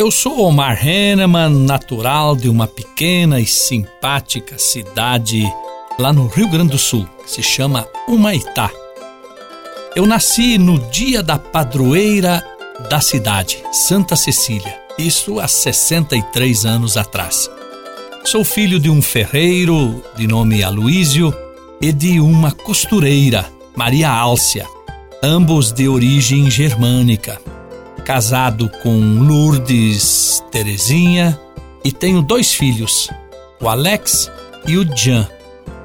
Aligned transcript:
Eu 0.00 0.10
sou 0.10 0.46
Omar 0.46 0.82
Henneman, 0.82 1.50
natural 1.50 2.34
de 2.34 2.48
uma 2.48 2.66
pequena 2.66 3.38
e 3.38 3.44
simpática 3.44 4.56
cidade 4.56 5.44
lá 5.98 6.10
no 6.10 6.26
Rio 6.26 6.48
Grande 6.48 6.70
do 6.70 6.78
Sul, 6.78 7.06
que 7.22 7.30
se 7.30 7.42
chama 7.42 7.86
Humaitá. 8.08 8.70
Eu 9.94 10.06
nasci 10.06 10.56
no 10.56 10.78
dia 10.88 11.22
da 11.22 11.38
padroeira 11.38 12.42
da 12.88 12.98
cidade, 13.02 13.62
Santa 13.72 14.16
Cecília, 14.16 14.74
isso 14.96 15.38
há 15.38 15.46
63 15.46 16.64
anos 16.64 16.96
atrás. 16.96 17.50
Sou 18.24 18.42
filho 18.42 18.80
de 18.80 18.88
um 18.88 19.02
ferreiro 19.02 20.02
de 20.16 20.26
nome 20.26 20.62
Aloísio 20.62 21.30
e 21.78 21.92
de 21.92 22.18
uma 22.20 22.52
costureira, 22.52 23.52
Maria 23.76 24.08
Álcia, 24.08 24.66
ambos 25.22 25.70
de 25.70 25.86
origem 25.86 26.50
germânica 26.50 27.38
casado 28.10 28.68
com 28.82 28.98
Lourdes 29.22 30.42
Terezinha 30.50 31.38
e 31.84 31.92
tenho 31.92 32.20
dois 32.20 32.52
filhos, 32.52 33.08
o 33.60 33.68
Alex 33.68 34.28
e 34.66 34.76
o 34.76 34.96
Jean. 34.96 35.28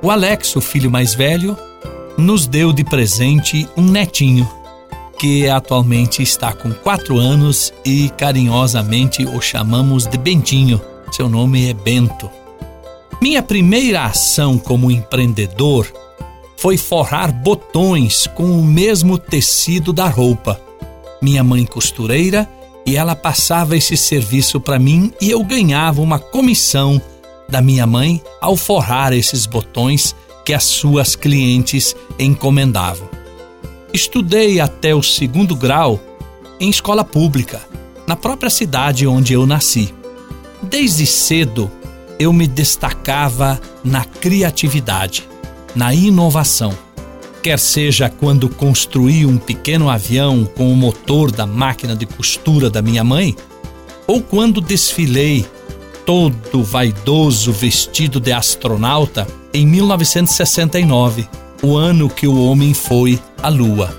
O 0.00 0.08
Alex, 0.08 0.54
o 0.54 0.60
filho 0.60 0.88
mais 0.88 1.14
velho, 1.14 1.58
nos 2.16 2.46
deu 2.46 2.72
de 2.72 2.84
presente 2.84 3.68
um 3.76 3.82
netinho, 3.82 4.48
que 5.18 5.48
atualmente 5.48 6.22
está 6.22 6.52
com 6.52 6.72
quatro 6.72 7.18
anos 7.18 7.74
e 7.84 8.08
carinhosamente 8.10 9.24
o 9.24 9.40
chamamos 9.40 10.06
de 10.06 10.16
Bentinho. 10.16 10.80
Seu 11.10 11.28
nome 11.28 11.68
é 11.68 11.74
Bento. 11.74 12.30
Minha 13.20 13.42
primeira 13.42 14.04
ação 14.04 14.58
como 14.58 14.92
empreendedor 14.92 15.92
foi 16.56 16.76
forrar 16.76 17.32
botões 17.32 18.28
com 18.28 18.44
o 18.44 18.62
mesmo 18.62 19.18
tecido 19.18 19.92
da 19.92 20.06
roupa 20.06 20.60
minha 21.22 21.44
mãe 21.44 21.64
costureira, 21.64 22.48
e 22.84 22.96
ela 22.96 23.14
passava 23.14 23.76
esse 23.76 23.96
serviço 23.96 24.60
para 24.60 24.78
mim 24.78 25.12
e 25.20 25.30
eu 25.30 25.42
ganhava 25.44 26.02
uma 26.02 26.18
comissão 26.18 27.00
da 27.48 27.62
minha 27.62 27.86
mãe 27.86 28.20
ao 28.40 28.56
forrar 28.56 29.12
esses 29.12 29.46
botões 29.46 30.16
que 30.44 30.52
as 30.52 30.64
suas 30.64 31.14
clientes 31.14 31.94
encomendavam. 32.18 33.08
Estudei 33.92 34.58
até 34.58 34.94
o 34.94 35.02
segundo 35.02 35.54
grau 35.54 36.00
em 36.58 36.68
escola 36.68 37.04
pública, 37.04 37.60
na 38.06 38.16
própria 38.16 38.50
cidade 38.50 39.06
onde 39.06 39.32
eu 39.32 39.46
nasci. 39.46 39.94
Desde 40.60 41.06
cedo 41.06 41.70
eu 42.18 42.32
me 42.32 42.48
destacava 42.48 43.60
na 43.84 44.04
criatividade, 44.04 45.28
na 45.74 45.94
inovação 45.94 46.76
quer 47.42 47.58
seja 47.58 48.08
quando 48.08 48.48
construí 48.48 49.26
um 49.26 49.36
pequeno 49.36 49.90
avião 49.90 50.44
com 50.44 50.72
o 50.72 50.76
motor 50.76 51.32
da 51.32 51.44
máquina 51.44 51.96
de 51.96 52.06
costura 52.06 52.70
da 52.70 52.80
minha 52.80 53.02
mãe, 53.02 53.34
ou 54.06 54.22
quando 54.22 54.60
desfilei 54.60 55.44
todo 56.06 56.62
vaidoso 56.62 57.52
vestido 57.52 58.20
de 58.20 58.32
astronauta 58.32 59.26
em 59.52 59.66
1969, 59.66 61.28
o 61.62 61.76
ano 61.76 62.08
que 62.08 62.28
o 62.28 62.44
homem 62.44 62.72
foi 62.72 63.18
à 63.42 63.48
Lua. 63.48 63.92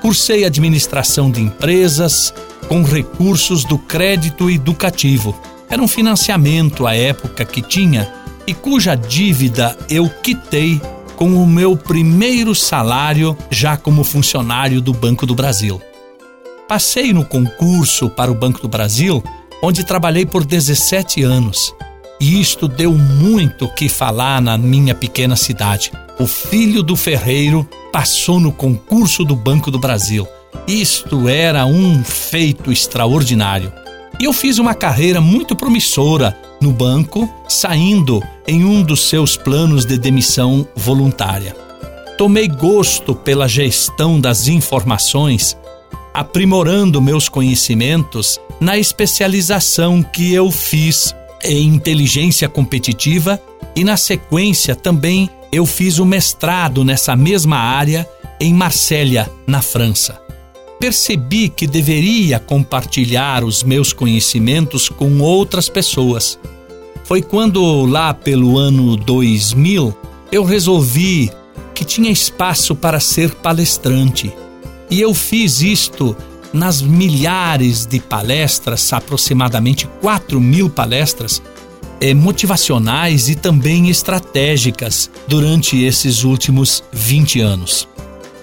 Cursei 0.00 0.44
administração 0.44 1.30
de 1.30 1.42
empresas 1.42 2.32
com 2.68 2.82
recursos 2.82 3.64
do 3.64 3.76
crédito 3.76 4.50
educativo. 4.50 5.38
Era 5.68 5.82
um 5.82 5.88
financiamento 5.88 6.86
à 6.86 6.94
época 6.94 7.44
que 7.44 7.60
tinha 7.60 8.10
e 8.46 8.54
cuja 8.54 8.94
dívida 8.94 9.76
eu 9.90 10.08
quitei 10.08 10.80
com 11.16 11.42
o 11.42 11.46
meu 11.46 11.76
primeiro 11.76 12.54
salário 12.54 13.36
já 13.50 13.76
como 13.76 14.04
funcionário 14.04 14.80
do 14.80 14.92
Banco 14.92 15.26
do 15.26 15.34
Brasil. 15.34 15.80
Passei 16.68 17.12
no 17.12 17.24
concurso 17.24 18.10
para 18.10 18.30
o 18.30 18.34
Banco 18.34 18.60
do 18.60 18.68
Brasil, 18.68 19.24
onde 19.62 19.84
trabalhei 19.84 20.26
por 20.26 20.44
17 20.44 21.22
anos. 21.22 21.74
E 22.20 22.40
isto 22.40 22.68
deu 22.68 22.92
muito 22.92 23.68
que 23.68 23.88
falar 23.88 24.40
na 24.42 24.58
minha 24.58 24.94
pequena 24.94 25.36
cidade. 25.36 25.90
O 26.18 26.26
filho 26.26 26.82
do 26.82 26.96
ferreiro 26.96 27.68
passou 27.92 28.38
no 28.38 28.52
concurso 28.52 29.24
do 29.24 29.34
Banco 29.34 29.70
do 29.70 29.78
Brasil. 29.78 30.28
Isto 30.66 31.28
era 31.28 31.64
um 31.66 32.04
feito 32.04 32.70
extraordinário. 32.70 33.72
E 34.20 34.24
eu 34.24 34.32
fiz 34.32 34.58
uma 34.58 34.74
carreira 34.74 35.20
muito 35.20 35.54
promissora 35.54 36.36
no 36.60 36.72
banco, 36.72 37.28
saindo 37.48 38.22
em 38.46 38.64
um 38.64 38.82
dos 38.82 39.08
seus 39.08 39.36
planos 39.36 39.84
de 39.84 39.98
demissão 39.98 40.66
voluntária. 40.74 41.54
Tomei 42.16 42.48
gosto 42.48 43.14
pela 43.14 43.48
gestão 43.48 44.18
das 44.20 44.48
informações, 44.48 45.56
aprimorando 46.14 47.00
meus 47.00 47.28
conhecimentos 47.28 48.40
na 48.58 48.78
especialização 48.78 50.02
que 50.02 50.32
eu 50.32 50.50
fiz 50.50 51.14
em 51.44 51.66
inteligência 51.66 52.48
competitiva 52.48 53.40
e, 53.74 53.84
na 53.84 53.96
sequência, 53.96 54.74
também 54.74 55.28
eu 55.52 55.66
fiz 55.66 55.98
o 55.98 56.06
mestrado 56.06 56.84
nessa 56.84 57.14
mesma 57.14 57.58
área 57.58 58.08
em 58.40 58.52
Marsella, 58.52 59.30
na 59.46 59.60
França. 59.60 60.25
Percebi 60.78 61.48
que 61.48 61.66
deveria 61.66 62.38
compartilhar 62.38 63.42
os 63.44 63.62
meus 63.62 63.92
conhecimentos 63.92 64.88
com 64.88 65.20
outras 65.20 65.68
pessoas 65.68 66.38
foi 67.06 67.22
quando, 67.22 67.86
lá 67.86 68.12
pelo 68.12 68.58
ano 68.58 68.96
2000, 68.96 69.96
eu 70.32 70.44
resolvi 70.44 71.30
que 71.72 71.84
tinha 71.84 72.10
espaço 72.10 72.74
para 72.74 72.98
ser 72.98 73.32
palestrante. 73.36 74.32
E 74.90 75.00
eu 75.00 75.14
fiz 75.14 75.62
isto 75.62 76.16
nas 76.52 76.82
milhares 76.82 77.86
de 77.86 78.00
palestras, 78.00 78.92
aproximadamente 78.92 79.88
4 80.00 80.40
mil 80.40 80.68
palestras, 80.68 81.40
eh, 82.00 82.12
motivacionais 82.12 83.28
e 83.28 83.36
também 83.36 83.88
estratégicas 83.88 85.08
durante 85.28 85.80
esses 85.84 86.24
últimos 86.24 86.82
20 86.92 87.40
anos. 87.40 87.88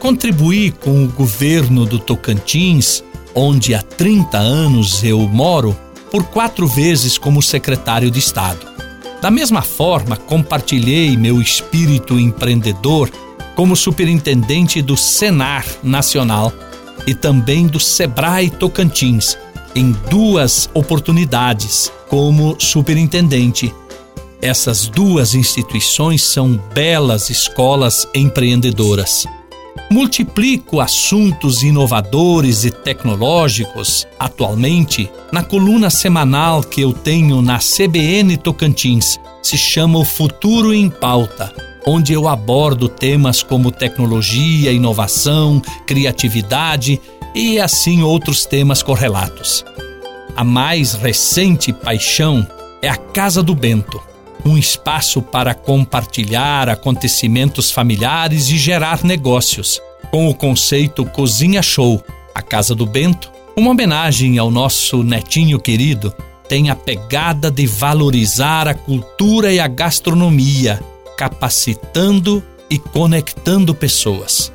Contribuí 0.03 0.69
com 0.69 1.05
o 1.05 1.07
governo 1.07 1.85
do 1.85 1.97
Tocantins, 1.97 3.01
onde 3.33 3.73
há 3.73 3.81
30 3.81 4.37
anos 4.37 5.01
eu 5.01 5.17
moro, 5.21 5.73
por 6.11 6.25
quatro 6.25 6.67
vezes 6.67 7.17
como 7.17 7.41
secretário 7.41 8.11
de 8.11 8.19
Estado. 8.19 8.67
Da 9.21 9.31
mesma 9.31 9.61
forma, 9.61 10.17
compartilhei 10.17 11.15
meu 11.15 11.41
espírito 11.41 12.19
empreendedor 12.19 13.09
como 13.55 13.77
superintendente 13.77 14.81
do 14.81 14.97
Senar 14.97 15.65
Nacional 15.81 16.51
e 17.07 17.15
também 17.15 17.65
do 17.65 17.79
Sebrae 17.79 18.49
Tocantins, 18.49 19.37
em 19.73 19.93
duas 20.09 20.69
oportunidades 20.73 21.89
como 22.09 22.57
superintendente. 22.59 23.73
Essas 24.41 24.85
duas 24.85 25.33
instituições 25.33 26.23
são 26.23 26.59
belas 26.73 27.29
escolas 27.29 28.05
empreendedoras 28.13 29.25
multiplico 29.93 30.81
assuntos 30.81 31.61
inovadores 31.61 32.65
e 32.65 32.71
tecnológicos 32.71 34.07
atualmente 34.19 35.07
na 35.31 35.43
coluna 35.43 35.91
semanal 35.91 36.63
que 36.63 36.81
eu 36.81 36.91
tenho 36.91 37.43
na 37.43 37.59
CBN 37.59 38.35
Tocantins. 38.37 39.19
Se 39.43 39.55
chama 39.55 39.99
O 39.99 40.03
Futuro 40.03 40.73
em 40.73 40.89
Pauta, 40.89 41.53
onde 41.85 42.11
eu 42.11 42.27
abordo 42.27 42.89
temas 42.89 43.43
como 43.43 43.71
tecnologia, 43.71 44.71
inovação, 44.71 45.61
criatividade 45.85 46.99
e 47.35 47.59
assim 47.59 48.01
outros 48.01 48.47
temas 48.47 48.81
correlatos. 48.81 49.63
A 50.35 50.43
mais 50.43 50.93
recente 50.95 51.71
paixão 51.71 52.47
é 52.81 52.89
a 52.89 52.97
Casa 52.97 53.43
do 53.43 53.53
Bento 53.53 54.01
um 54.45 54.57
espaço 54.57 55.21
para 55.21 55.53
compartilhar 55.53 56.69
acontecimentos 56.69 57.71
familiares 57.71 58.49
e 58.49 58.57
gerar 58.57 59.03
negócios, 59.03 59.81
com 60.11 60.29
o 60.29 60.35
conceito 60.35 61.05
Cozinha 61.05 61.61
Show. 61.61 62.03
A 62.35 62.41
Casa 62.41 62.73
do 62.75 62.85
Bento, 62.85 63.31
uma 63.55 63.71
homenagem 63.71 64.37
ao 64.37 64.49
nosso 64.49 65.03
netinho 65.03 65.59
querido, 65.59 66.13
tem 66.47 66.69
a 66.69 66.75
pegada 66.75 67.49
de 67.49 67.65
valorizar 67.65 68.67
a 68.67 68.73
cultura 68.73 69.53
e 69.53 69.59
a 69.59 69.67
gastronomia, 69.67 70.81
capacitando 71.17 72.43
e 72.69 72.77
conectando 72.77 73.73
pessoas. 73.73 74.51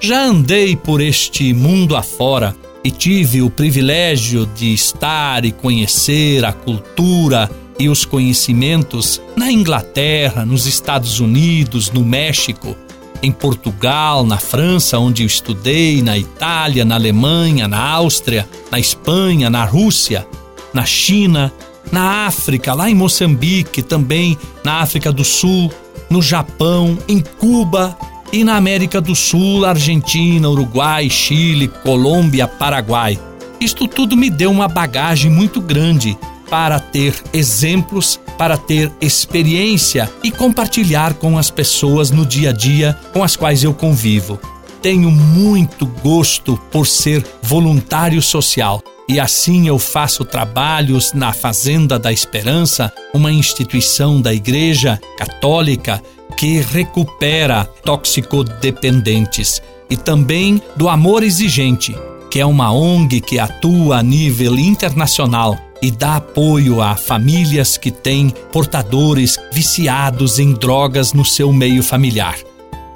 Já 0.00 0.22
andei 0.24 0.76
por 0.76 1.00
este 1.00 1.52
mundo 1.52 1.96
afora 1.96 2.54
e 2.84 2.90
tive 2.90 3.40
o 3.40 3.48
privilégio 3.48 4.44
de 4.44 4.74
estar 4.74 5.44
e 5.46 5.52
conhecer 5.52 6.44
a 6.44 6.52
cultura 6.52 7.50
e 7.78 7.88
os 7.88 8.04
conhecimentos 8.04 9.20
na 9.36 9.50
Inglaterra, 9.50 10.44
nos 10.44 10.66
Estados 10.66 11.20
Unidos, 11.20 11.90
no 11.90 12.04
México, 12.04 12.76
em 13.22 13.32
Portugal, 13.32 14.24
na 14.24 14.36
França, 14.36 14.98
onde 14.98 15.22
eu 15.22 15.26
estudei, 15.26 16.02
na 16.02 16.16
Itália, 16.18 16.84
na 16.84 16.94
Alemanha, 16.94 17.66
na 17.66 17.80
Áustria, 17.80 18.48
na 18.70 18.78
Espanha, 18.78 19.48
na 19.48 19.64
Rússia, 19.64 20.26
na 20.72 20.84
China, 20.84 21.52
na 21.90 22.26
África, 22.26 22.74
lá 22.74 22.90
em 22.90 22.94
Moçambique, 22.94 23.82
também 23.82 24.36
na 24.62 24.80
África 24.80 25.10
do 25.10 25.24
Sul, 25.24 25.72
no 26.10 26.20
Japão, 26.20 26.98
em 27.08 27.20
Cuba 27.20 27.96
e 28.32 28.44
na 28.44 28.56
América 28.56 29.00
do 29.00 29.14
Sul, 29.14 29.64
Argentina, 29.64 30.48
Uruguai, 30.48 31.08
Chile, 31.08 31.68
Colômbia, 31.68 32.46
Paraguai. 32.46 33.18
Isto 33.60 33.88
tudo 33.88 34.16
me 34.16 34.28
deu 34.28 34.50
uma 34.50 34.68
bagagem 34.68 35.30
muito 35.30 35.60
grande 35.60 36.18
para 36.54 36.78
ter 36.78 37.20
exemplos, 37.32 38.20
para 38.38 38.56
ter 38.56 38.92
experiência 39.00 40.08
e 40.22 40.30
compartilhar 40.30 41.14
com 41.14 41.36
as 41.36 41.50
pessoas 41.50 42.12
no 42.12 42.24
dia 42.24 42.50
a 42.50 42.52
dia 42.52 42.96
com 43.12 43.24
as 43.24 43.34
quais 43.34 43.64
eu 43.64 43.74
convivo. 43.74 44.38
Tenho 44.80 45.10
muito 45.10 45.84
gosto 45.84 46.56
por 46.70 46.86
ser 46.86 47.26
voluntário 47.42 48.22
social 48.22 48.80
e 49.08 49.18
assim 49.18 49.66
eu 49.66 49.80
faço 49.80 50.24
trabalhos 50.24 51.12
na 51.12 51.32
Fazenda 51.32 51.98
da 51.98 52.12
Esperança, 52.12 52.92
uma 53.12 53.32
instituição 53.32 54.20
da 54.20 54.32
Igreja 54.32 55.00
Católica 55.18 56.00
que 56.36 56.60
recupera 56.60 57.64
toxicodependentes, 57.84 59.60
e 59.90 59.96
também 59.96 60.62
do 60.76 60.88
Amor 60.88 61.24
Exigente, 61.24 61.96
que 62.30 62.38
é 62.38 62.46
uma 62.46 62.72
ONG 62.72 63.20
que 63.20 63.40
atua 63.40 63.98
a 63.98 64.02
nível 64.04 64.56
internacional 64.56 65.58
e 65.84 65.90
dá 65.90 66.16
apoio 66.16 66.80
a 66.80 66.96
famílias 66.96 67.76
que 67.76 67.90
têm 67.90 68.30
portadores 68.50 69.38
viciados 69.52 70.38
em 70.38 70.54
drogas 70.54 71.12
no 71.12 71.26
seu 71.26 71.52
meio 71.52 71.82
familiar. 71.82 72.38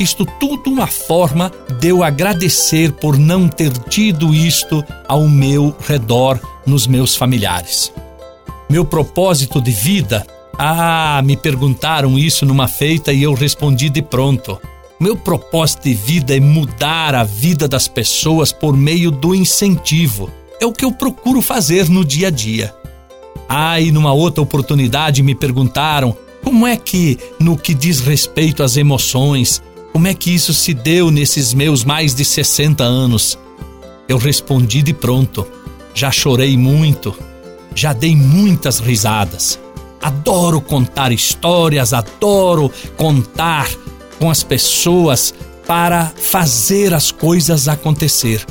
Isto 0.01 0.25
tudo 0.25 0.71
uma 0.71 0.87
forma 0.87 1.53
de 1.79 1.89
eu 1.89 2.03
agradecer 2.03 2.93
por 2.93 3.19
não 3.19 3.47
ter 3.47 3.77
tido 3.77 4.35
isto 4.35 4.83
ao 5.07 5.29
meu 5.29 5.77
redor 5.87 6.41
nos 6.67 6.87
meus 6.87 7.15
familiares. 7.15 7.93
Meu 8.71 8.87
propósito 8.87 9.61
de 9.61 9.71
vida? 9.71 10.27
Ah, 10.57 11.21
me 11.23 11.37
perguntaram 11.37 12.19
isso 12.19 12.47
numa 12.47 12.69
feita 12.69 13.13
e 13.13 13.23
eu 13.23 13.35
respondi 13.35 13.91
de 13.91 14.01
pronto. 14.01 14.59
Meu 14.99 15.15
propósito 15.15 15.83
de 15.85 15.95
vida 15.95 16.35
é 16.35 16.41
mudar 16.41 17.15
a 17.15 17.23
vida 17.23 17.69
das 17.69 17.87
pessoas 17.87 18.51
por 18.51 18.75
meio 18.75 19.11
do 19.11 19.35
incentivo. 19.35 20.38
É 20.61 20.67
o 20.67 20.73
que 20.73 20.85
eu 20.85 20.93
procuro 20.93 21.41
fazer 21.41 21.89
no 21.89 22.05
dia 22.05 22.29
a 22.29 22.31
dia. 22.31 22.75
Ah, 23.49 23.81
e 23.81 23.91
numa 23.91 24.13
outra 24.13 24.43
oportunidade 24.43 25.23
me 25.23 25.35
perguntaram 25.35 26.17
como 26.43 26.67
é 26.67 26.77
que, 26.77 27.19
no 27.39 27.57
que 27.57 27.75
diz 27.75 28.01
respeito 28.01 28.63
às 28.63 28.77
emoções, 28.77 29.63
como 29.93 30.07
é 30.07 30.15
que 30.15 30.35
isso 30.35 30.53
se 30.53 30.75
deu 30.75 31.11
nesses 31.11 31.55
meus 31.55 31.85
mais 31.85 32.15
de 32.15 32.25
60 32.25 32.83
anos? 32.83 33.39
Eu 34.09 34.19
respondi 34.19 34.83
de 34.83 34.93
pronto. 34.93 35.47
Já 35.95 36.11
chorei 36.11 36.57
muito, 36.57 37.15
já 37.75 37.93
dei 37.93 38.15
muitas 38.15 38.79
risadas. 38.79 39.59
Adoro 40.01 40.61
contar 40.61 41.13
histórias, 41.13 41.93
adoro 41.93 42.71
contar 42.97 43.69
com 44.19 44.31
as 44.31 44.43
pessoas 44.43 45.35
para 45.67 46.13
fazer 46.17 46.95
as 46.95 47.11
coisas 47.11 47.69
acontecer. 47.69 48.45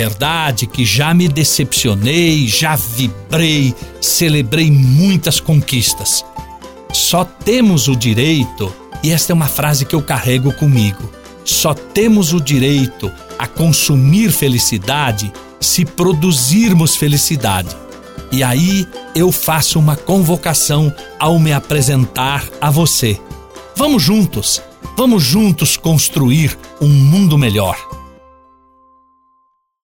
Verdade 0.00 0.66
que 0.66 0.82
já 0.82 1.12
me 1.12 1.28
decepcionei, 1.28 2.48
já 2.48 2.74
vibrei, 2.74 3.74
celebrei 4.00 4.70
muitas 4.70 5.40
conquistas. 5.40 6.24
Só 6.90 7.22
temos 7.22 7.86
o 7.86 7.94
direito 7.94 8.74
e 9.02 9.10
esta 9.10 9.30
é 9.30 9.34
uma 9.34 9.46
frase 9.46 9.84
que 9.84 9.94
eu 9.94 10.00
carrego 10.00 10.54
comigo. 10.54 11.12
Só 11.44 11.74
temos 11.74 12.32
o 12.32 12.40
direito 12.40 13.12
a 13.38 13.46
consumir 13.46 14.32
felicidade 14.32 15.30
se 15.60 15.84
produzirmos 15.84 16.96
felicidade. 16.96 17.76
E 18.32 18.42
aí 18.42 18.88
eu 19.14 19.30
faço 19.30 19.78
uma 19.78 19.96
convocação 19.96 20.90
ao 21.18 21.38
me 21.38 21.52
apresentar 21.52 22.48
a 22.58 22.70
você. 22.70 23.20
Vamos 23.76 24.02
juntos, 24.02 24.62
vamos 24.96 25.22
juntos 25.22 25.76
construir 25.76 26.58
um 26.80 26.88
mundo 26.88 27.36
melhor. 27.36 27.99